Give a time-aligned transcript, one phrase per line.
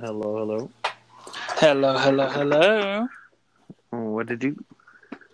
[0.00, 0.70] Hello, hello.
[1.60, 3.06] Hello, hello, hello.
[3.94, 4.56] Mm, what did you?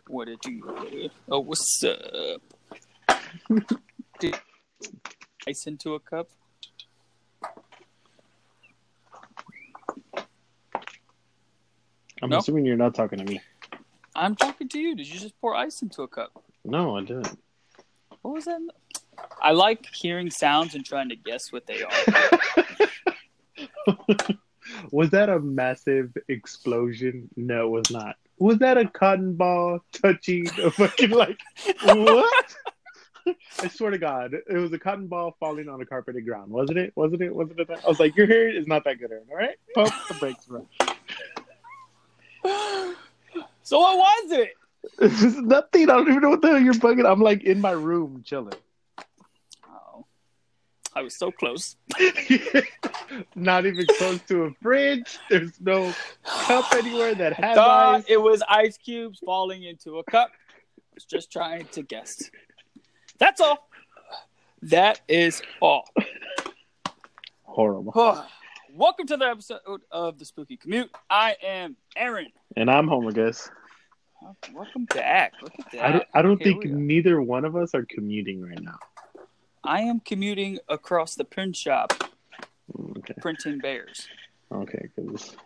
[0.08, 1.10] What did you?
[1.30, 2.42] Oh, what's up?
[4.20, 4.34] Did
[5.48, 6.28] ice into a cup?
[12.20, 12.38] I'm No?
[12.38, 13.40] assuming you're not talking to me.
[14.18, 14.96] I'm talking to you.
[14.96, 16.42] Did you just pour ice into a cup?
[16.64, 17.38] No, I didn't.
[18.22, 18.60] What was that?
[19.40, 21.92] I like hearing sounds and trying to guess what they are.
[24.90, 27.28] was that a massive explosion?
[27.36, 28.16] No, it was not.
[28.38, 31.38] Was that a cotton ball touching a fucking like
[31.84, 32.56] what?
[33.60, 36.78] I swear to God, it was a cotton ball falling on a carpeted ground, wasn't
[36.78, 36.92] it?
[36.96, 37.32] Wasn't it?
[37.32, 37.68] Wasn't it?
[37.68, 37.84] That?
[37.84, 39.26] I was like, your hair is not that good, Aaron.
[39.30, 40.66] All right, pump the brakes, bro.
[43.68, 44.54] so what was it?
[44.98, 45.90] Is nothing.
[45.90, 47.06] I don't even know what the hell you're bugging.
[47.06, 48.54] I'm like in my room chilling.
[49.68, 50.06] Oh,
[50.96, 51.76] I was so close.
[53.34, 55.18] Not even close to a fridge.
[55.28, 55.92] There's no
[56.24, 58.04] cup anywhere that has Thought ice.
[58.08, 60.30] it was ice cubes falling into a cup.
[60.32, 62.30] I was just trying to guess.
[63.18, 63.68] That's all.
[64.62, 65.84] That is all.
[67.42, 68.24] Horrible.
[68.72, 70.90] Welcome to the episode of the Spooky Commute.
[71.10, 72.28] I am Aaron.
[72.56, 73.50] And I'm Homer, guys.
[74.52, 75.34] Welcome back.
[75.42, 75.84] Look at that.
[75.84, 78.78] I don't, I don't think neither one of us are commuting right now.
[79.64, 81.92] I am commuting across the print shop,
[82.98, 83.14] Okay.
[83.20, 84.08] printing bears.
[84.52, 84.88] Okay.
[84.96, 85.36] 'cause-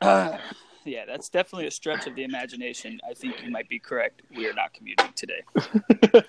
[0.00, 0.38] Uh,
[0.84, 3.00] yeah, that's definitely a stretch of the imagination.
[3.08, 4.22] I think you might be correct.
[4.34, 5.42] We are not commuting today.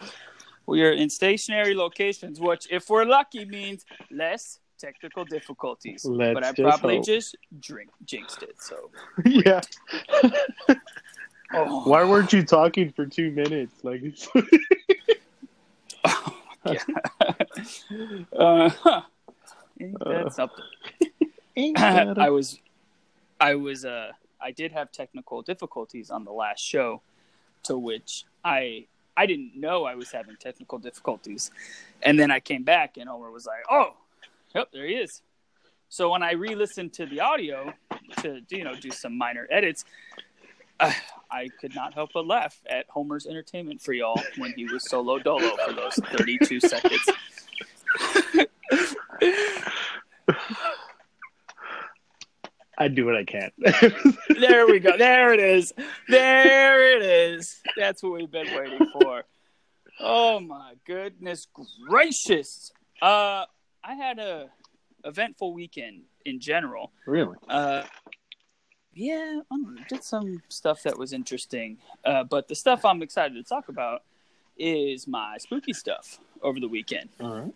[0.67, 6.06] We are in stationary locations, which, if we're lucky, means less technical difficulties.
[6.06, 7.06] Let's but I probably hope.
[7.06, 8.61] just drink jinxed it.
[8.61, 8.91] So,
[9.25, 9.59] yeah.
[11.53, 13.84] oh, Why weren't you talking for two minutes?
[13.84, 14.01] Like,
[18.38, 19.01] uh, huh.
[19.79, 20.66] Ain't that Uh, something?
[21.56, 22.59] ain't that was,
[23.40, 27.01] I was, uh, I did have technical difficulties on the last show,
[27.63, 28.85] to which I,
[29.17, 31.51] I didn't know I was having technical difficulties,
[32.03, 33.95] and then I came back and Homer was like, "Oh,
[34.56, 35.22] yep, there he is."
[35.90, 37.73] So when I re-listened to the audio
[38.22, 39.84] to you know do some minor edits,
[40.81, 40.92] uh,
[41.31, 45.18] I could not help but laugh at Homer's entertainment for y'all when he was solo
[45.18, 47.02] dolo for those thirty-two seconds.
[52.78, 53.52] I do what I can.
[54.40, 54.97] There we go.
[54.97, 55.72] There it is.
[56.09, 57.62] There it is.
[57.78, 59.24] That's what we've been waiting for.
[60.00, 61.47] Oh my goodness
[61.88, 62.72] gracious.
[63.02, 63.46] Uh
[63.84, 64.50] I had a
[65.06, 66.91] eventful weekend in general.
[67.06, 67.38] really?
[67.47, 67.84] Uh
[68.94, 71.78] yeah, I don't know, did some stuff that was interesting.
[72.03, 74.03] Uh but the stuff I'm excited to talk about
[74.57, 77.09] is my spooky stuff over the weekend.
[77.19, 77.52] All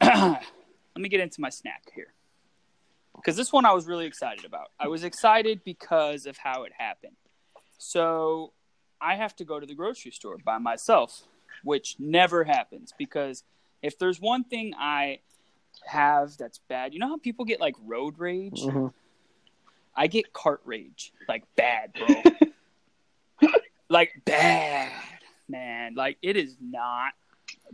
[0.00, 0.42] right.
[0.94, 2.12] let me get into my snack here
[3.14, 4.70] because this one I was really excited about.
[4.78, 7.16] I was excited because of how it happened.
[7.78, 8.52] So
[9.00, 11.22] I have to go to the grocery store by myself,
[11.64, 13.42] which never happens because
[13.82, 15.20] if there's one thing I
[15.84, 18.60] have that's bad, you know how people get like road rage?
[18.62, 18.92] Mhm.
[19.96, 23.50] I get cart rage, like bad, bro.
[23.88, 24.92] like bad,
[25.48, 25.94] man.
[25.94, 27.12] Like it is not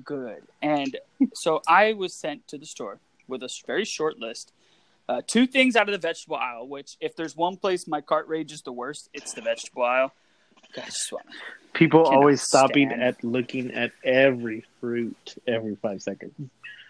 [0.05, 0.43] good.
[0.61, 0.97] And
[1.35, 4.53] so I was sent to the store with a very short list.
[5.09, 8.29] Uh, two things out of the vegetable aisle, which if there's one place my cart
[8.29, 10.13] rage is the worst, it's the vegetable aisle.
[10.75, 10.89] God,
[11.75, 13.03] People always stopping stand.
[13.03, 16.33] at looking at every fruit every five seconds.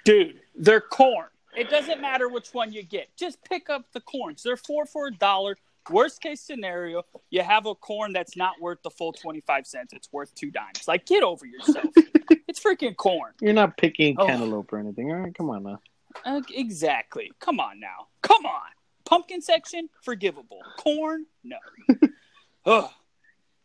[0.04, 1.26] Dude, they're corn.
[1.56, 3.14] It doesn't matter which one you get.
[3.16, 4.42] Just pick up the corns.
[4.42, 5.56] They're four for a dollar.
[5.90, 9.92] Worst case scenario, you have a corn that's not worth the full 25 cents.
[9.92, 10.86] It's worth two dimes.
[10.86, 11.86] Like, get over yourself.
[12.48, 13.32] it's freaking corn.
[13.40, 14.26] You're not picking Oh.
[14.26, 15.10] cantaloupe or anything.
[15.10, 15.80] All right, come on now.
[16.24, 17.32] Uh, exactly.
[17.40, 18.06] Come on now.
[18.22, 18.60] Come on.
[19.04, 20.60] Pumpkin section, forgivable.
[20.78, 21.56] Corn, no.
[22.66, 22.90] Ugh.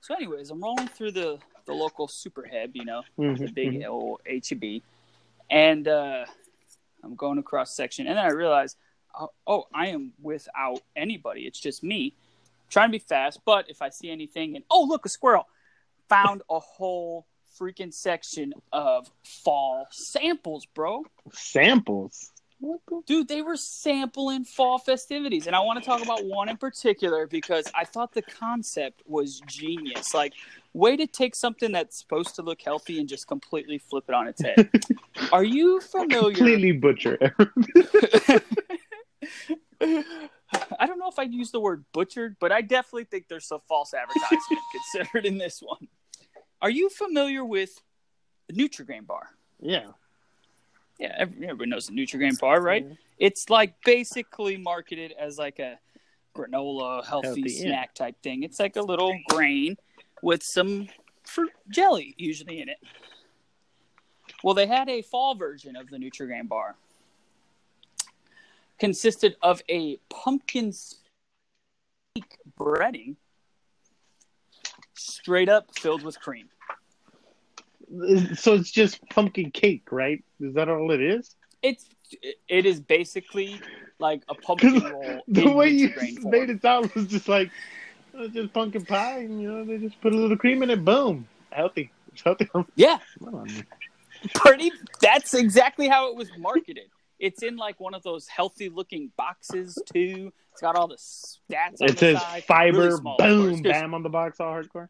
[0.01, 3.85] So, anyways, I'm rolling through the, the local superheb, you know, the Mhm, big mhm.
[3.87, 4.81] old HEB,
[5.51, 6.25] and uh,
[7.03, 8.75] I'm going across section, and then I realize,
[9.19, 11.41] oh, oh, I am without anybody.
[11.41, 12.13] It's just me,
[12.69, 13.39] trying to be fast.
[13.45, 15.47] But if I see anything, and oh, look, a squirrel,
[16.09, 17.27] found a whole
[17.59, 19.09] freaking section of
[19.43, 21.03] fall samples, bro.
[21.33, 22.31] Samples.
[22.59, 23.01] What the?
[23.05, 25.47] Dude, they were sampling fall festivities.
[25.47, 29.41] And I want to talk about one in particular because I thought the concept was
[29.47, 30.13] genius.
[30.13, 30.33] Like,
[30.73, 34.27] way to take something that's supposed to look healthy and just completely flip it on
[34.27, 34.69] its head.
[35.31, 36.35] Are you familiar?
[36.35, 37.17] Completely butcher.
[39.81, 43.27] I don't know if I like to use the word butchered, but I definitely think
[43.27, 44.61] there's some false advertisement
[44.93, 45.87] considered in this one.
[46.61, 47.81] Are you familiar with
[48.47, 49.29] the Nutrigrain bar?
[49.59, 49.87] Yeah.
[50.99, 52.85] Yeah, everybody knows the Nutrigrain bar, right?
[52.87, 52.95] Yeah.
[53.19, 55.79] It's like basically marketed as like a
[56.35, 57.61] granola healthy, Healthy, yeah.
[57.61, 58.43] snack type thing.
[58.43, 59.77] It's like a little grain
[60.21, 60.87] with some
[61.23, 62.77] fruit jelly usually in it.
[64.43, 66.75] Well, they had a fall version of the Nutrigrain bar.
[68.79, 70.71] Consisted of a pumpkin
[72.59, 73.15] breading
[74.95, 76.49] straight up filled with cream.
[78.35, 80.23] So it's just pumpkin cake, right?
[80.41, 81.35] Is that all it is?
[81.63, 81.85] It's
[82.47, 83.59] it is basically
[83.99, 85.21] like a pumpkin roll.
[85.27, 86.31] the way you form.
[86.31, 87.49] made it sound was just like
[88.13, 90.83] it's just pumpkin pie, and you know they just put a little cream in it.
[90.83, 91.91] Boom, healthy.
[92.11, 92.49] It's healthy.
[92.75, 92.97] Yeah,
[94.33, 94.71] pretty.
[95.01, 96.89] That's exactly how it was marketed.
[97.19, 100.31] It's in like one of those healthy looking boxes too.
[100.51, 101.81] It's got all the stats.
[101.81, 102.43] On It the says side.
[102.45, 104.89] fiber, Really small, of course, boom, bam on the box, all hardcore.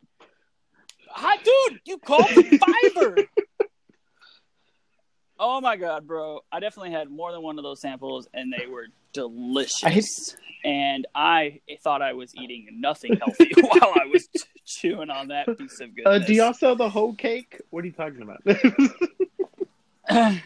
[1.12, 2.60] Hi, dude, you called it
[2.94, 3.18] fiber.
[5.40, 6.42] oh my god, bro!
[6.52, 10.36] I definitely had more than one of those samples, and they were delicious.
[10.66, 14.28] and I thought I was eating nothing healthy while I was
[14.66, 16.28] chewing on that piece of Uh, goodness.
[16.28, 17.62] do y'all sell the whole cake?
[17.70, 18.44] What are you talking about?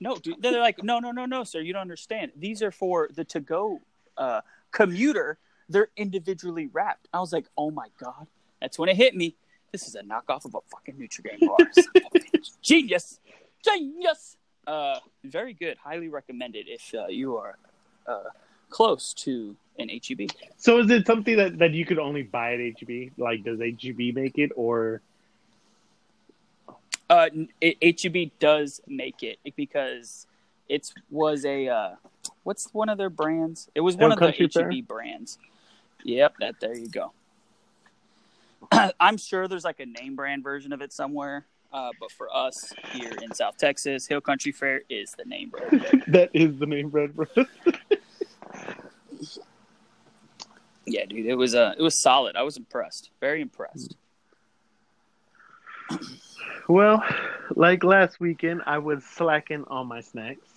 [0.00, 0.40] no, dude.
[0.40, 1.60] They're like, no, no, no, no, sir.
[1.60, 2.32] You don't understand.
[2.36, 3.80] These are for the to-go
[4.16, 4.40] uh,
[4.70, 5.38] commuter.
[5.68, 7.08] They're individually wrapped.
[7.12, 8.26] I was like, oh my god.
[8.60, 9.34] That's when it hit me.
[9.74, 11.56] This is a knockoff of a fucking Nutrigrain bar.
[11.72, 12.52] Son of a bitch.
[12.62, 13.18] Genius,
[13.64, 14.36] genius.
[14.64, 15.76] Uh, very good.
[15.78, 17.58] Highly recommended if uh, you are
[18.06, 18.22] uh,
[18.70, 20.30] close to an HEB.
[20.56, 23.18] so is it something that, that you could only buy at HEB?
[23.18, 25.02] Like, does HEB make it, or
[27.10, 27.30] Uh,
[27.60, 30.28] it, HEB does make it because
[30.68, 31.94] it was a uh,
[32.44, 33.68] what's one of their brands?
[33.74, 34.70] It was one Hill of the Country Fair?
[34.70, 35.36] HEB brands.
[36.04, 37.10] Yep, that there you go.
[39.00, 42.72] I'm sure there's like a name brand version of it somewhere, uh, but for us
[42.92, 46.04] here in South Texas, Hill Country Fair is the name brand.
[46.08, 47.14] that is the name brand
[50.86, 52.36] yeah, dude, it was uh, it was solid.
[52.36, 53.96] I was impressed, very impressed.
[56.68, 57.04] Well,
[57.54, 60.53] like last weekend, I was slacking on my snacks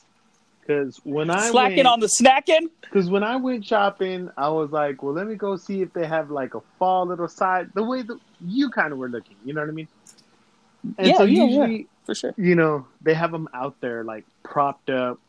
[0.67, 2.69] because when I Slacking went, on the snacking.
[2.81, 6.05] Because when I went shopping, I was like, well, let me go see if they
[6.05, 9.37] have like a fall little side, the way that you kind of were looking.
[9.45, 9.87] You know what I mean?
[10.97, 11.83] And Yeah, so yeah, yeah.
[12.05, 12.33] For sure.
[12.37, 15.19] you know, they have them out there like propped up,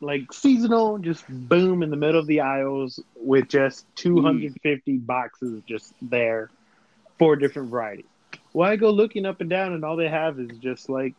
[0.00, 5.06] like seasonal, just boom in the middle of the aisles with just 250 mm.
[5.06, 6.50] boxes just there,
[7.18, 8.06] four different varieties.
[8.52, 11.14] Well, I go looking up and down, and all they have is just like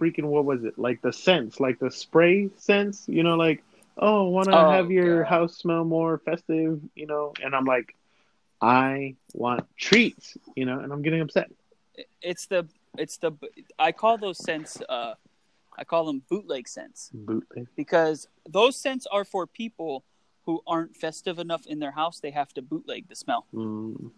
[0.00, 0.78] freaking what was it?
[0.78, 3.62] Like the scents, like the spray scents, you know, like
[3.98, 5.28] oh, want to Oh, have your God.
[5.28, 7.34] house smell more festive, you know?
[7.42, 7.94] And I'm like,
[8.60, 11.50] I want treats, you know, and I'm getting upset.
[12.22, 12.66] It's the
[12.98, 13.32] it's the
[13.78, 15.14] I call those scents uh
[15.76, 17.66] I call them bootleg scents Bootleg.
[17.76, 20.04] because those scents are for people
[20.46, 22.20] who aren't festive enough in their house.
[22.20, 23.46] They have to bootleg the smell.
[23.54, 24.10] Mm.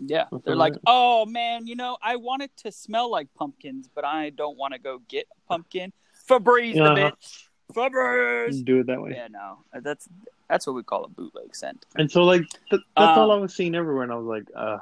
[0.00, 4.04] Yeah, they're like, oh man, you know, I want it to smell like pumpkins, but
[4.04, 5.92] I don't want to go get a pumpkin.
[6.28, 6.94] Febreze, Uh-huh.
[6.94, 7.48] the bitch.
[7.74, 8.64] Febreze.
[8.64, 9.12] Do it that way.
[9.14, 10.08] Yeah, no, that's
[10.48, 11.86] that's what we call a bootleg scent.
[11.96, 14.02] And so, like, th- that's all Um, I was seeing everywhere.
[14.02, 14.78] And I was like, uh,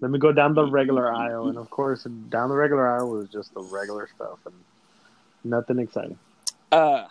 [0.00, 1.48] let me go down the regular aisle.
[1.48, 4.54] And of course, down the regular aisle was just the regular stuff and
[5.44, 6.18] nothing exciting.
[6.72, 7.06] Uh,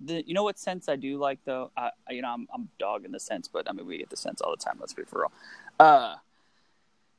[0.00, 1.70] the you know what sense I do like though.
[1.76, 4.40] I you know I'm I'm dogging the sense, but I mean we get the sense
[4.40, 4.76] all the time.
[4.80, 5.32] Let's be for real.
[5.78, 6.16] Uh,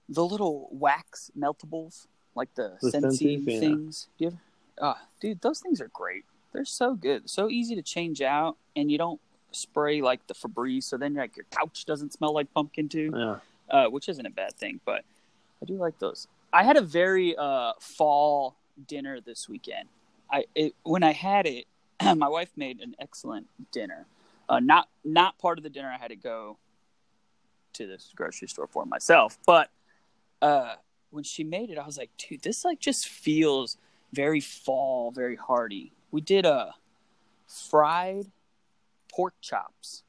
[0.09, 2.91] the little wax meltables, like the, The
[3.53, 3.59] yeah.
[3.59, 4.07] things.
[4.17, 4.37] Do you ever?
[4.81, 6.25] Ah, dude, those things are great.
[6.53, 9.19] They're so good, so easy to change out, and you don't
[9.51, 13.37] spray like the Febreze, so then like your couch doesn't smell like pumpkin too Yeah.
[13.69, 15.03] uh, which isn't a bad thing, but
[15.61, 16.27] I do like those.
[16.53, 18.55] I had a very uh, fall
[18.87, 19.87] dinner this weekend.
[20.31, 21.65] I it, when I had it,
[22.15, 24.05] my wife made an excellent dinner.
[24.47, 26.57] Uh, not not part of the dinner I had to go
[27.73, 29.69] to this grocery store for myself, but
[30.41, 30.75] uh,
[31.09, 33.77] when she made it, I was like, dude, this like just feels
[34.13, 35.91] very fall, very hearty.
[36.11, 36.75] We did a
[37.47, 38.27] fried
[39.11, 40.03] pork chops,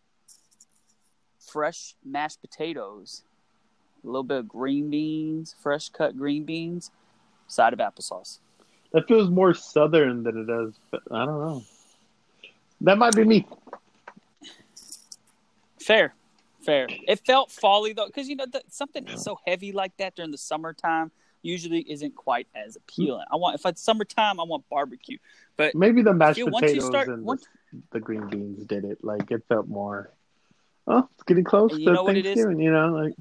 [1.39, 3.23] fresh mashed potatoes,
[4.05, 6.91] a little bit of green beans, fresh cut green beans,
[7.49, 8.39] side of applesauce.
[8.93, 10.75] That feels more southern than it does.
[11.11, 11.65] I don't know.
[12.81, 13.47] That might be me.
[15.81, 16.15] Fair,
[16.65, 16.89] fair.
[17.07, 20.39] It felt folly though, because you know the, something so heavy like that during the
[20.39, 21.11] summertime
[21.43, 23.25] usually isn't quite as appealing.
[23.31, 25.19] I want if it's summertime, I want barbecue.
[25.57, 27.47] But Maybe the mashed feel potatoes start and once,
[27.91, 29.03] the green beans did it.
[29.03, 30.11] Like it felt more.
[30.87, 31.97] Oh, it's getting close to?
[32.05, 32.61] Thanksgiving.
[32.61, 33.15] You know, like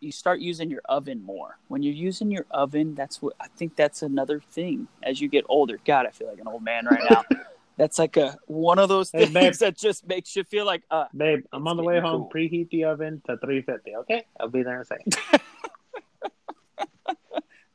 [0.00, 1.58] You start using your oven more.
[1.68, 5.44] When you're using your oven, that's what I think that's another thing as you get
[5.48, 5.78] older.
[5.84, 7.22] God, I feel like an old man right now.
[7.80, 9.54] that's like a one of those Hey, things babe.
[9.60, 12.22] that just makes you feel like uh babe, I'm on the way home.
[12.22, 12.30] cool.
[12.34, 13.96] Preheat the oven to 350.
[13.96, 15.16] Okay, I'll be there in a second.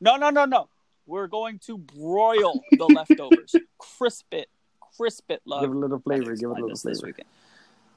[0.00, 0.68] no no no no.
[1.06, 3.54] We're going to broil the leftovers.
[3.78, 4.48] Crisp it.
[4.96, 5.62] Crisp it, love.
[5.62, 6.34] give it a little flavor.
[6.34, 7.00] Give it a little flavor.
[7.06, 7.28] weekend.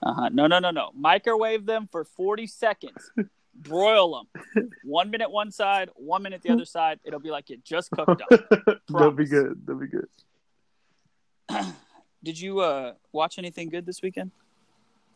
[0.04, 0.30] Uh-huh.
[0.32, 0.92] No, no, no, no.
[0.96, 3.12] Microwave them for 40 seconds.
[3.56, 4.26] Broil
[4.56, 4.70] them.
[4.84, 7.00] One minute one side, one minute the other side.
[7.04, 8.30] It'll be like you just cooked up.
[8.90, 9.62] That'll be good.
[9.66, 10.08] That'll be good.
[12.24, 14.32] Did you uh, watch anything good this weekend?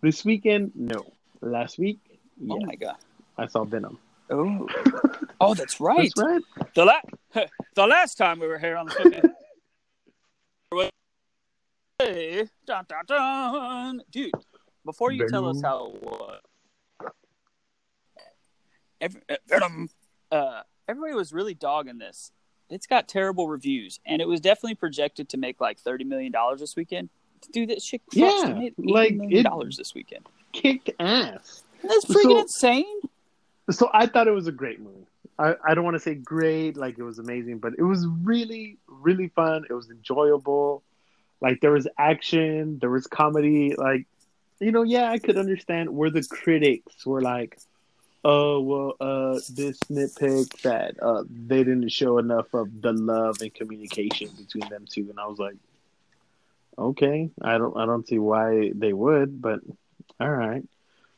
[0.01, 1.05] This weekend, no.
[1.41, 1.99] Last week,
[2.39, 2.97] yeah, Oh my god.
[3.37, 3.99] I saw Venom.
[4.29, 4.67] Oh.
[5.41, 6.11] Oh, that's right.
[6.15, 6.41] That's right.
[6.73, 7.43] The la-
[7.75, 9.33] the last time we were here on the
[11.99, 14.01] Hey, dun, dun, dun.
[14.11, 14.31] Dude,
[14.85, 16.41] before you tell us how it was,
[18.99, 19.89] every, uh, Venom,
[20.31, 22.31] uh, everybody was really dogging this.
[22.73, 26.59] It's got terrible reviews, and it was definitely projected to make like thirty million dollars
[26.59, 27.09] this weekend.
[27.51, 28.47] Dude, that shit crushed.
[28.47, 30.25] Yeah, it like million dollars this weekend.
[30.53, 31.63] Kicked ass.
[31.81, 33.01] That's freaking So- insane.
[33.71, 35.05] So I thought it was a great movie.
[35.39, 38.77] I, I don't want to say great, like it was amazing, but it was really,
[38.87, 39.65] really fun.
[39.69, 40.83] It was enjoyable.
[41.41, 43.73] Like there was action, there was comedy.
[43.77, 44.05] Like,
[44.59, 47.57] you know, yeah, I could understand where the critics were like,
[48.23, 53.53] oh, well, uh, this nitpick that uh, they didn't show enough of the love and
[53.53, 55.09] communication between them two.
[55.09, 55.57] And I was like,
[56.77, 59.59] okay, I don't, I don't see why they would, but
[60.19, 60.63] all right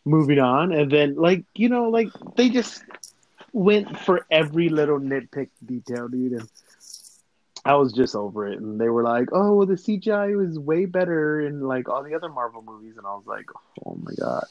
[0.06, 2.84] moving on and then like you know like they just
[3.52, 6.48] went for every little nitpick detail dude and
[7.66, 11.42] i was just over it and they were like oh the cgi was way better
[11.42, 13.46] in like all the other marvel movies and i was like
[13.86, 14.46] oh my god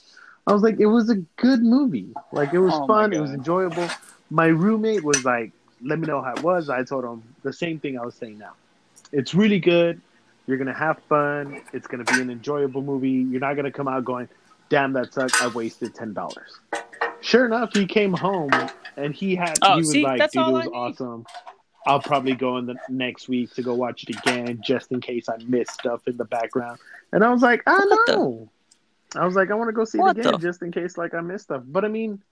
[0.47, 2.13] i was like it was a good movie.
[2.33, 3.13] Like it was Oh fun.
[3.13, 3.89] It was enjoyable.
[4.31, 6.69] My roommate was like let me know how it was.
[6.71, 8.53] I told him the same thing i was saying now.
[9.13, 10.01] It's really good.
[10.47, 11.61] You're gonna have fun.
[11.73, 13.11] It's gonna be an enjoyable movie.
[13.11, 14.29] You're not gonna come out going
[14.71, 16.59] damn that sucked i wasted ten dollars
[17.21, 18.51] sure enough he came home
[18.97, 21.27] and he had Oh, he was see, like dude it all I was need." awesome.
[21.87, 25.29] I'll probably go in the next week to go watch it again just in case
[25.29, 26.79] i missed stuff in the background.
[27.13, 28.49] And i was like i know
[29.16, 30.97] i was like i want to go see What it again the- just in case
[30.99, 32.23] like i missed stuff but i mean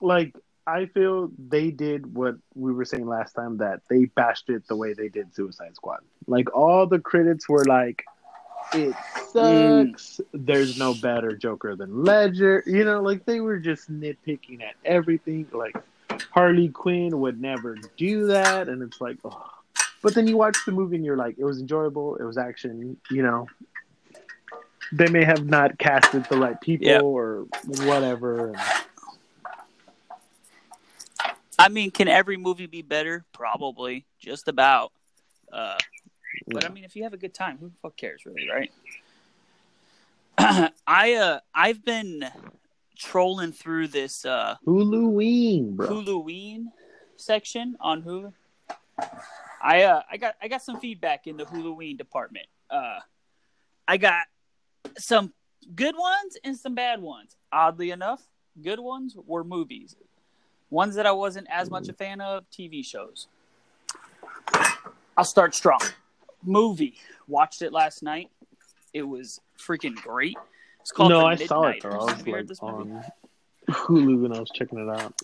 [0.00, 0.34] like
[0.66, 4.76] i feel they did what we were saying last time that they bashed it the
[4.76, 8.04] way they did suicide squad like all the critics were like
[8.74, 8.94] it
[9.34, 9.92] Mm.
[9.98, 10.20] sucks.
[10.34, 12.62] There's no better Joker than Ledger.
[12.66, 15.46] You know, like they were just nitpicking at everything.
[15.52, 15.74] Like
[16.30, 19.42] Harley Quinn would never do that, and it's like, oh.
[20.02, 22.16] But then you watch the movie and you're like, it was enjoyable.
[22.16, 22.98] It was action.
[23.10, 23.46] You know,
[24.92, 27.02] they may have not casted the right people Yep.
[27.02, 28.54] or whatever.
[31.58, 33.24] I mean, can every movie be better?
[33.32, 34.92] Probably, just about.
[35.52, 35.76] Uh,
[36.46, 38.72] but I mean, if you have a good time, who the fuck cares, really, right?
[40.86, 42.24] I uh, I've been
[42.96, 45.88] trolling through this uh, Huluween, bro.
[45.88, 46.66] Huluween
[47.16, 48.32] section on Hulu.
[49.60, 52.46] I uh, I got I got some feedback in the Huluween department.
[52.70, 53.00] Uh,
[53.88, 54.26] I got
[54.96, 55.32] some
[55.74, 57.36] good ones and some bad ones.
[57.52, 58.22] Oddly enough,
[58.62, 59.96] good ones were movies.
[60.70, 63.26] Ones that I wasn't as much a fan of, TV shows.
[65.16, 65.80] I'll start strong.
[66.42, 66.94] Movie.
[67.26, 68.30] Watched it last night.
[68.92, 70.36] It was freaking great.
[70.80, 71.82] It's called No, The I saw it.
[71.82, 71.90] Though.
[71.90, 73.04] I was like this on
[73.68, 75.14] Hulu when I was checking it out.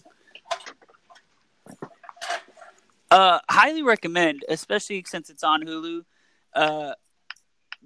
[3.10, 6.04] Uh, highly recommend, especially since it's on Hulu.
[6.52, 6.94] Uh,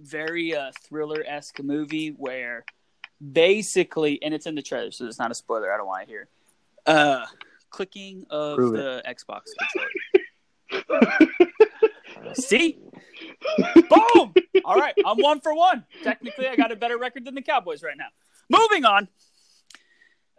[0.01, 2.65] very uh, thriller esque movie where
[3.33, 5.73] basically, and it's in the trailer, so it's not a spoiler.
[5.73, 6.29] I don't want to hear.
[6.87, 7.27] Uh,
[7.71, 8.79] clicking of Prove it.
[8.79, 9.43] the Xbox
[10.71, 11.29] controller.
[12.35, 12.79] See,
[13.89, 14.35] boom!
[14.65, 15.85] All right, I'm one for one.
[16.03, 18.09] Technically, I got a better record than the Cowboys right now.
[18.51, 19.09] Moving on.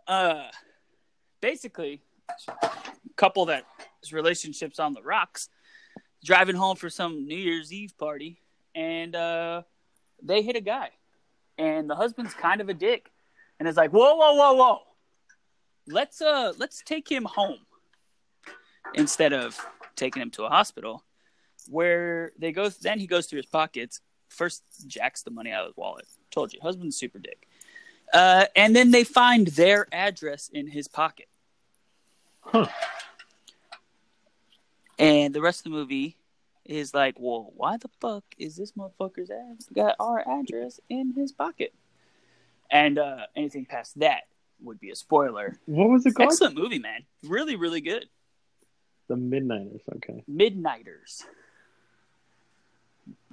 [0.07, 0.47] Uh,
[1.41, 2.01] basically,
[3.15, 3.65] couple that
[4.11, 5.49] relationships on the rocks,
[6.23, 8.39] driving home for some New Year's Eve party,
[8.75, 9.63] and uh,
[10.21, 10.89] they hit a guy,
[11.57, 13.11] and the husband's kind of a dick,
[13.59, 14.79] and is like, "Whoa, whoa, whoa, whoa,
[15.87, 17.59] let's uh, let's take him home
[18.93, 19.59] instead of
[19.95, 21.03] taking him to a hospital."
[21.67, 24.01] Where they go, then he goes through his pockets.
[24.29, 26.07] First, jacks the money out of his wallet.
[26.31, 27.47] Told you, husband's super dick.
[28.11, 31.27] Uh, and then they find their address in his pocket.
[32.41, 32.67] Huh.
[34.97, 36.17] And the rest of the movie
[36.69, 41.31] is like, well, why the fuck is this motherfucker's ass got our address in his
[41.31, 41.73] pocket?
[42.69, 44.23] And uh, anything past that
[44.61, 45.57] would be a spoiler.
[45.65, 46.29] What was it called?
[46.29, 47.01] Excellent movie, man.
[47.23, 48.05] Really, really good.
[49.07, 49.81] The Midnighters.
[49.95, 50.23] Okay.
[50.29, 51.23] Midnighters.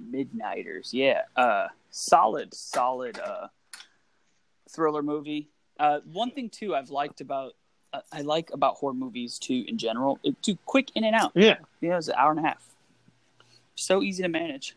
[0.01, 1.21] Midnighters, yeah.
[1.35, 3.47] Uh, solid, solid uh,
[4.69, 5.49] thriller movie.
[5.79, 7.53] Uh, one thing too I've liked about
[7.93, 10.19] uh, I like about horror movies too in general.
[10.23, 11.33] It's too quick in and out.
[11.35, 12.67] Yeah, You know, it's an hour and a half.
[13.77, 14.75] So easy to manage.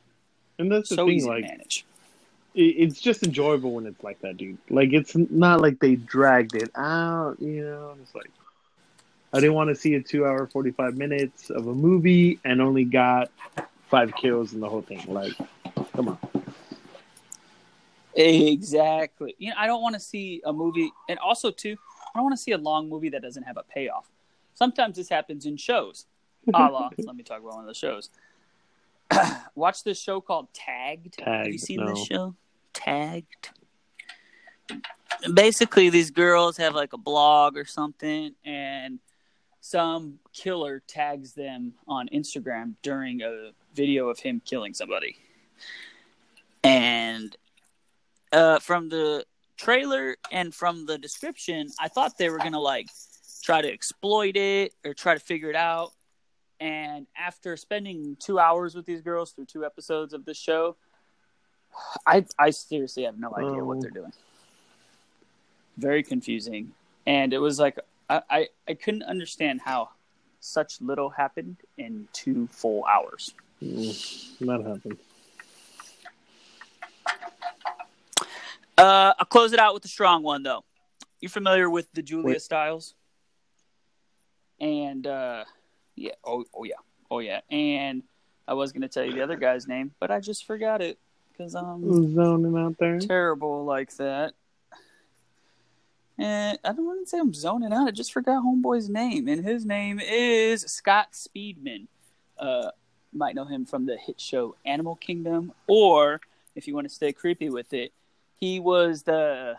[0.58, 1.16] and that's the So thing.
[1.16, 1.84] easy Like, to manage.
[2.54, 4.58] it's just enjoyable when it's like that, dude.
[4.68, 7.36] Like, it's not like they dragged it out.
[7.40, 8.30] You know, it's like
[9.32, 13.30] I didn't want to see a two-hour, forty-five minutes of a movie and only got
[13.88, 15.04] five kills in the whole thing.
[15.08, 15.32] Like,
[15.94, 16.18] come on.
[18.14, 19.34] Exactly.
[19.38, 21.76] You know, I don't want to see a movie, and also too,
[22.14, 24.10] I don't want to see a long movie that doesn't have a payoff.
[24.54, 26.06] Sometimes this happens in shows.
[26.54, 28.08] A la, let me talk about one of the shows.
[29.54, 31.20] Watch this show called Tagged.
[31.20, 31.94] have you seen no.
[31.94, 32.34] this show?
[32.72, 33.50] Tagged.
[35.34, 39.00] Basically, these girls have like a blog or something, and
[39.60, 45.16] some killer tags them on Instagram during a video of him killing somebody.
[46.62, 47.36] And
[48.32, 49.24] uh, from the
[49.56, 52.86] trailer and from the description, I thought they were gonna like
[53.42, 55.92] try to exploit it or try to figure it out.
[56.60, 60.76] And after spending two hours with these girls through two episodes of this show,
[62.06, 63.64] I I seriously have no idea Oh.
[63.64, 64.12] what they're doing.
[65.78, 66.72] Very confusing,
[67.06, 67.78] and it was like
[68.10, 69.90] I, I I couldn't understand how
[70.40, 73.32] such little happened in two full hours.
[73.62, 74.98] Mm, that happened.
[78.76, 80.64] Uh, I'll close it out with a strong one, though.
[81.20, 82.42] You familiar with the Julia Wait.
[82.42, 82.94] Stiles?
[84.58, 85.44] And uh,
[85.96, 86.74] yeah, oh, oh yeah,
[87.10, 87.40] oh yeah.
[87.50, 88.02] And
[88.48, 90.98] I was gonna tell you the other guy's name, but I just forgot it
[91.32, 92.98] because I'm Zoning out there.
[92.98, 94.34] terrible like that.
[96.18, 97.88] And I don't want to say I'm zoning out.
[97.88, 101.86] I just forgot homeboy's name, and his name is Scott Speedman.
[102.38, 102.70] Uh,
[103.12, 106.20] might know him from the hit show Animal Kingdom, or
[106.54, 107.92] if you want to stay creepy with it,
[108.36, 109.56] he was the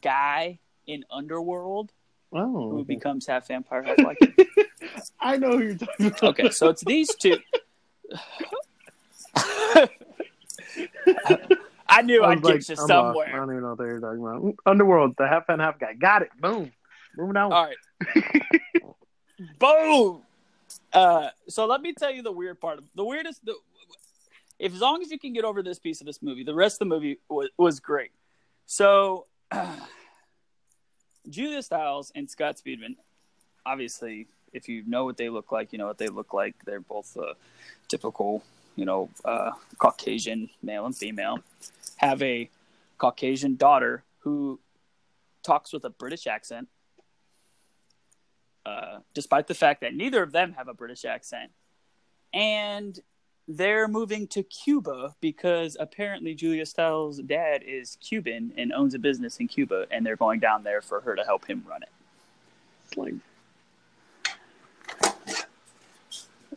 [0.00, 1.92] guy in Underworld
[2.32, 2.94] Oh, who okay.
[2.94, 4.18] becomes half vampire, half like.
[5.20, 6.22] I know who you're talking about.
[6.22, 7.38] Okay, so it's these two.
[11.90, 13.28] I knew I I'd was get you I'm lost.
[13.28, 14.54] I don't even know what you're talking about.
[14.64, 15.94] Underworld, the half and half guy.
[15.94, 16.30] Got it.
[16.40, 16.70] Boom.
[17.16, 17.52] Moving on.
[17.52, 18.42] All right.
[19.58, 20.22] Boom.
[20.92, 22.80] Uh, so let me tell you the weird part.
[22.94, 23.54] The weirdest, the,
[24.58, 26.76] if as long as you can get over this piece of this movie, the rest
[26.76, 28.10] of the movie was, was great.
[28.66, 29.26] So,
[31.28, 32.96] Julia Stiles and Scott Speedman,
[33.66, 36.54] obviously, if you know what they look like, you know what they look like.
[36.64, 37.34] They're both uh,
[37.88, 38.42] typical,
[38.76, 41.40] you know, uh, Caucasian male and female.
[41.96, 42.48] Have a
[42.98, 44.60] Caucasian daughter who
[45.42, 46.68] talks with a British accent
[48.66, 51.50] uh, despite the fact that neither of them have a British accent.
[52.32, 52.98] And
[53.48, 59.38] they're moving to Cuba because apparently Julia Stiles' dad is Cuban and owns a business
[59.38, 61.88] in Cuba, and they're going down there for her to help him run it.
[62.86, 63.14] It's like,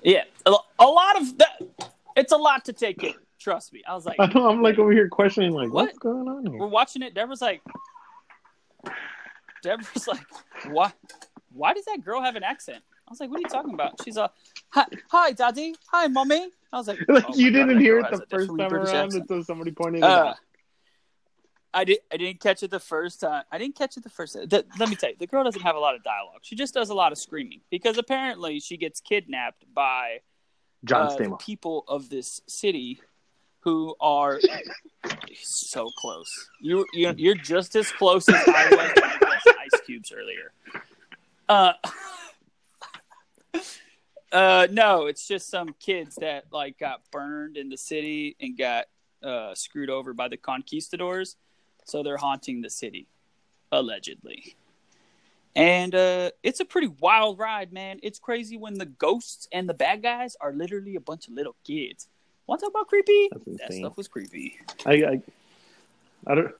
[0.03, 0.51] Yeah, a,
[0.85, 1.61] lot of that.
[2.15, 3.13] It's a lot to take in.
[3.39, 3.81] Trust me.
[3.87, 5.85] I was like, I know, I'm like over here questioning, like, What?
[5.87, 7.13] what's going on we're watching it.
[7.13, 7.61] Deborah's like,
[9.61, 10.25] Deborah's like,
[10.71, 10.91] why?
[11.53, 12.79] Why does that girl have an accent?
[13.07, 14.01] I was like, what are you talking about?
[14.03, 14.29] She's a,
[14.69, 16.49] hi, hi, daddy, hi, mommy.
[16.71, 19.13] I was like, Like, "Oh you didn't that hear it the first time around accent."
[19.15, 20.35] until somebody pointed it Uh, out.
[21.73, 21.99] I did.
[22.11, 23.43] I didn't catch it the first time.
[23.51, 24.33] I didn't catch it the first.
[24.33, 26.39] The, let me tell you, the girl doesn't have a lot of dialogue.
[26.41, 30.19] She just does a lot of screaming because apparently she gets kidnapped by
[30.85, 31.39] John uh, Stamos.
[31.39, 33.01] people of this city
[33.61, 34.39] who are
[35.41, 36.49] so close.
[36.59, 40.51] You you you're just as close as I was when I guessed ice cubes earlier.
[41.49, 41.73] Uh,
[44.31, 48.85] uh, no, it's just some kids that like got burned in the city and got
[49.23, 51.37] uh, screwed over by the conquistadors,
[51.85, 53.07] so they're haunting the city,
[53.71, 54.55] allegedly.
[55.55, 57.99] And uh, it's a pretty wild ride, man.
[58.01, 61.55] It's crazy when the ghosts and the bad guys are literally a bunch of little
[61.63, 62.07] kids.
[62.47, 63.29] Want to talk about creepy?
[63.59, 64.59] That stuff was creepy.
[64.85, 65.21] I, I,
[66.27, 66.51] I don't,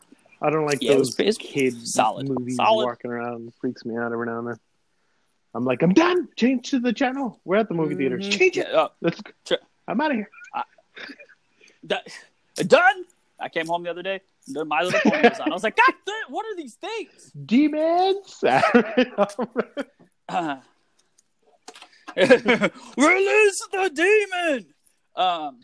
[0.41, 2.29] I don't like Yeah, those it's kids solid.
[2.29, 2.85] movies Solid.
[2.85, 3.47] walking around.
[3.47, 4.59] It freaks me out every now and then.
[5.55, 6.29] I'm like, I'm done.
[6.35, 7.39] Change to the channel.
[7.45, 8.27] We're at the movie theaters.
[8.27, 8.37] Mhm.
[8.37, 8.67] Change it.
[8.71, 9.21] Yeah, uh, Let's.
[9.47, 9.57] Sure.
[9.87, 10.29] I'm out of here.
[11.85, 12.01] Done.
[12.67, 13.05] Done.
[13.39, 14.21] I came home the other day.
[14.47, 15.51] The My Little Pony was on.
[15.51, 17.31] I was like, God, damn, what are these things?
[17.45, 18.43] Demons.
[20.29, 20.55] Uh,
[22.15, 24.65] release the demon.
[25.15, 25.59] Um,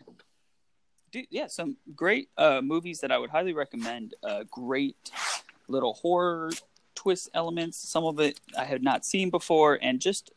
[1.10, 4.14] dude, yeah, some great uh, movies that I would highly recommend.
[4.22, 5.10] Uh, great
[5.68, 6.50] little horror
[6.94, 7.78] twist elements.
[7.78, 10.30] Some of it I had not seen before, and just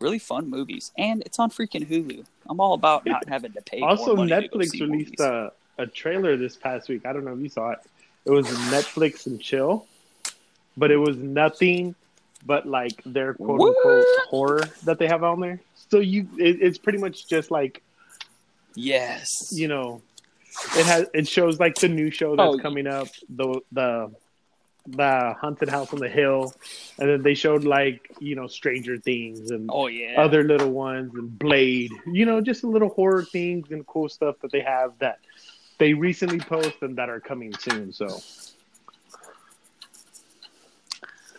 [0.00, 0.92] really fun movies.
[0.98, 2.24] And it's on freaking Hulu.
[2.48, 3.80] I'm all about not having to pay.
[3.80, 5.20] Also, more money to go Netflix see released movies.
[5.20, 7.04] a, a trailer this past week.
[7.06, 7.78] I don't know if you saw it.
[8.24, 9.86] It was Netflix and chill,
[10.76, 11.94] but it was nothing
[12.46, 15.60] but like their quote unquote horror that they have on there.
[15.90, 17.82] So you, it, it's pretty much just like
[18.74, 20.02] yes, you know,
[20.76, 24.12] it has it shows like the new show that's Oh, coming up, the the
[24.86, 26.52] the haunted house on the hill,
[26.98, 31.14] and then they showed like you know Stranger Things and oh yeah, other little ones
[31.14, 35.18] and Blade, you know, just little horror things and cool stuff that they have that
[35.78, 37.92] they recently post and that are coming soon.
[37.92, 38.20] So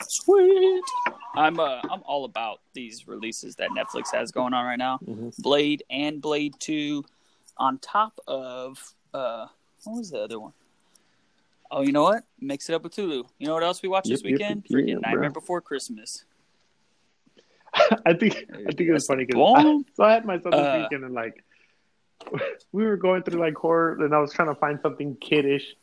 [0.07, 0.83] Sweet.
[1.35, 4.99] I'm uh I'm all about these releases that Netflix has going on right now.
[5.07, 5.35] Mhm.
[5.41, 7.03] Blade and Blade Two,
[7.57, 9.47] on top of uh
[9.83, 10.53] what was the other one?
[11.71, 12.23] Oh, you know what?
[12.39, 13.23] Mix it up with Tulu.
[13.39, 14.65] You know what else we watched this Yep, yep, weekend?
[14.69, 15.11] yeah, Freaking bro.
[15.11, 16.23] Nightmare Before Christmas.
[18.05, 19.85] I think I think it was funny because Bomb.
[19.95, 21.43] so I had my son this Uh, weekend and like
[22.71, 25.75] we were going through like horror and I was trying to find something kiddish,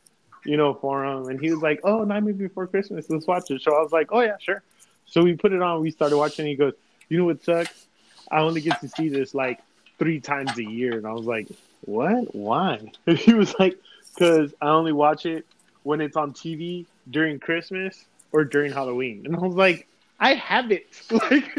[0.45, 3.63] you know, for him, and he was like, "Oh, Nightmare Before Christmas, let's watch it."
[3.63, 4.63] So I was like, "Oh yeah, sure."
[5.07, 5.81] So we put it on.
[5.81, 6.47] We started watching.
[6.47, 6.75] He goes,
[7.09, 7.87] "You know what sucks?
[8.31, 9.61] I only get to see this like
[9.99, 11.49] three times a year." And I was like,
[11.83, 12.35] "What?
[12.35, 13.79] Why?" And he was like,
[14.15, 15.47] "Because I only watch it
[15.83, 19.87] when it's on TV during Christmas or during Halloween." And I was like,
[20.19, 21.57] "I have it like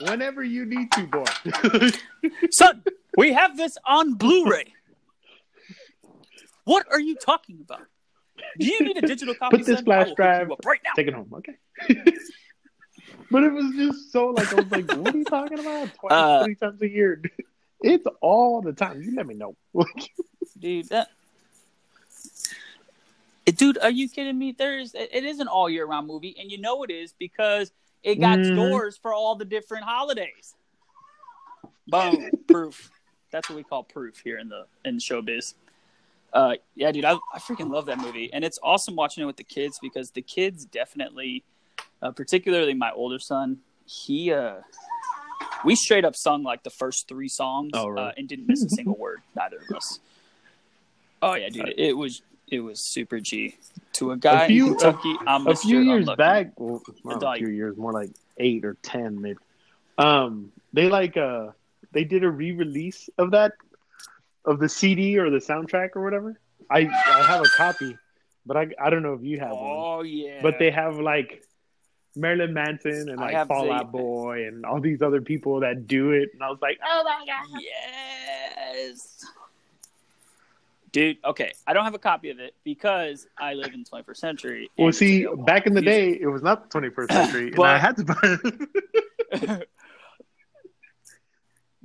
[0.00, 1.90] whenever you need to, boy."
[2.50, 2.82] Son,
[3.16, 4.72] we have this on Blu-ray.
[6.64, 7.82] What are you talking about?
[8.58, 9.58] Do you need a digital copy?
[9.58, 9.80] Put this?
[9.80, 10.92] Flash drive- right now.
[10.96, 11.56] Take it home, okay?
[13.30, 15.94] but it was just so like I was like, "What are you talking about?
[16.00, 17.22] Twice, Uh, three times a year."
[17.82, 19.02] It's all the time.
[19.02, 19.56] You let me know.
[20.58, 20.88] dude.
[20.90, 21.08] That,
[23.46, 24.52] dude, are you kidding me?
[24.52, 24.94] There is.
[24.94, 28.16] It it is an all year round movie, and you know it is because it
[28.20, 28.52] got Mhm.
[28.52, 30.54] stores for all the different holidays.
[31.86, 32.90] Boom, proof.
[33.30, 35.54] That's what we call proof here in the in showbiz.
[36.32, 39.36] Uh, yeah, dude, I, I freaking love that movie, and it's awesome watching it with
[39.36, 41.42] the kids because the kids definitely,
[42.02, 44.60] uh, particularly my older son, he uh,
[45.64, 48.06] we straight up sung like the first three songs Oh, really?
[48.08, 49.20] uh, and didn't miss a single word.
[49.34, 49.98] Neither of us.
[51.22, 53.56] Oh yeah, dude, it was it was super G
[53.94, 55.14] to a guy A few- in Kentucky.
[55.26, 55.58] A Mr.
[55.62, 56.16] few years Unlucky.
[56.18, 59.38] back, well, not a few years, more like eight or ten, maybe.
[59.98, 61.48] Um, they like uh,
[61.92, 63.52] they did a re-release of that,
[64.44, 66.38] of the CD or the soundtrack or whatever.
[66.70, 67.96] I I have a copy,
[68.46, 69.58] but I I don't know if you have one.
[69.62, 71.42] Oh yeah, But they have like
[72.16, 76.30] Marilyn Manson and like Fall Out Boy and all these other people that do it,
[76.32, 77.60] and I was like, oh my god.
[77.60, 79.24] Yes.
[80.92, 81.52] Dude, okay.
[81.66, 84.70] I don't have a copy of it because I live in the 21st century.
[84.76, 86.18] Well, see, back in the music.
[86.18, 89.68] day, it was not the 21st century, and I had to buy it.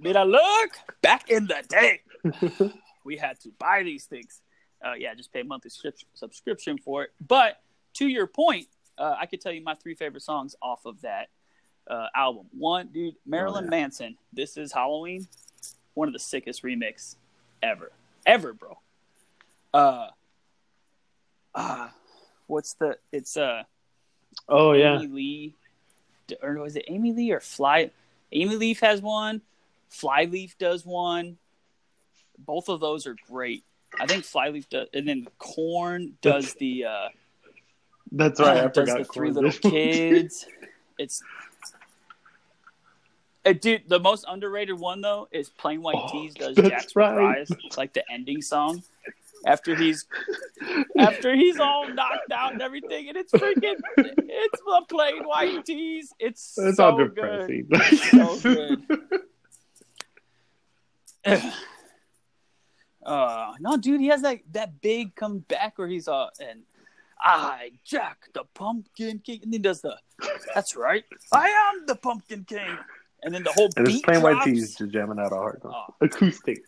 [0.01, 0.71] Did I look?
[1.01, 2.01] Back in the day,
[3.05, 4.41] we had to buy these things.
[4.83, 7.11] Uh, yeah, just pay a monthly scrip- subscription for it.
[7.25, 7.61] But
[7.95, 11.29] to your point, uh, I could tell you my three favorite songs off of that
[11.89, 12.47] uh, album.
[12.51, 13.69] One, dude, Marilyn yeah.
[13.69, 14.17] Manson.
[14.33, 15.27] This is Halloween.
[15.93, 17.15] One of the sickest remix
[17.63, 17.91] ever,
[18.25, 18.77] ever, bro.
[19.75, 20.07] Uh,
[21.53, 21.89] uh
[22.47, 22.97] what's the?
[23.11, 23.63] It's uh.
[24.47, 25.55] oh yeah, Amy Lee,
[26.41, 27.91] or was it Amy Lee or Fly?
[28.31, 29.41] Amy Leaf has one.
[29.89, 31.38] Flyleaf does one.
[32.38, 33.63] Both of those are great.
[33.99, 37.07] I think Flyleaf does, and then Korn does the uh,
[38.11, 38.57] that's right.
[38.57, 38.97] I uh, does forgot.
[38.99, 40.45] the three little kids.
[40.97, 41.21] It's.
[43.45, 47.13] Uh, dude, the most underrated one though is Plain White Oh, T's does Jack's right.
[47.13, 48.83] Reprise, like the ending song.
[49.45, 50.05] After he's
[50.97, 56.12] after he's all knocked out and everything, and it's freaking it's the Plain White T's.
[56.19, 57.13] It's It's so all good.
[57.15, 57.67] depressing.
[58.12, 58.81] So good.
[63.05, 66.63] uh no, dude, he has that that big come back where he's uh and
[67.19, 69.95] I Jack the Pumpkin King, and then he does the
[70.53, 72.77] that's right, I am the Pumpkin King,
[73.23, 75.62] and then the whole and it's beat Plain White T's just jamming out a hard.
[75.63, 75.86] Oh.
[76.01, 76.63] Acoustic.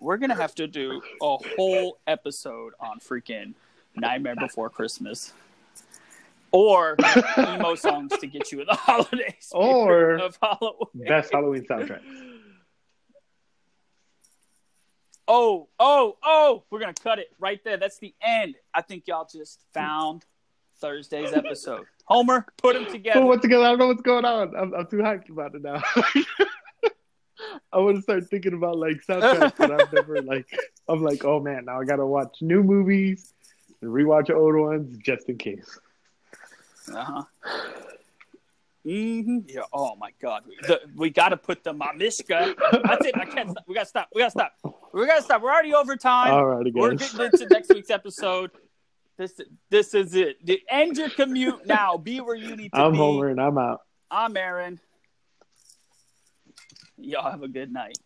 [0.00, 3.54] We're gonna have to do a whole episode on freaking
[3.94, 5.32] Nightmare Before Christmas.
[6.52, 6.96] Or
[7.38, 9.50] emo songs to get you in the holidays.
[9.52, 11.06] Or of Halloween.
[11.06, 12.00] Best Halloween soundtrack.
[15.28, 16.62] Oh, oh, oh!
[16.70, 17.76] We're gonna cut it right there.
[17.76, 18.54] That's the end.
[18.72, 20.24] I think y'all just found
[20.78, 21.86] Thursday's episode.
[22.04, 23.20] Homer, put them together.
[23.20, 24.54] But once again, I don't know what's going on.
[24.56, 25.82] I'm, I'm too hyped about it now.
[27.72, 30.46] I want to start thinking about like soundtracks but I've never like.
[30.88, 33.32] I'm like, oh man, now I gotta watch new movies
[33.80, 35.78] and rewatch old ones just in case.
[36.92, 37.22] Uh huh.
[38.86, 39.38] Mm-hmm.
[39.48, 39.62] Yeah.
[39.72, 40.44] Oh my God.
[40.46, 42.54] We, the, we got to put the Mamiska.
[42.84, 43.16] That's it.
[43.16, 43.50] I can't.
[43.50, 43.64] Stop.
[43.66, 44.08] We got to stop.
[44.14, 44.52] We got to stop.
[44.92, 45.42] We got to stop.
[45.42, 46.32] We're already over time.
[46.32, 48.52] All right, We're getting into next week's episode.
[49.18, 49.40] This
[49.70, 50.44] this is it.
[50.46, 51.96] The- End your commute now.
[51.96, 52.82] Be where you need to be.
[52.82, 52.98] I'm be.
[52.98, 53.80] Homer and I'm out.
[54.08, 54.78] I'm Aaron.
[56.98, 57.98] Y'all have a good night.